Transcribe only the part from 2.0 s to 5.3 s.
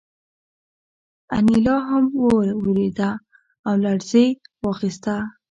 وورېده او لړزې واخیسته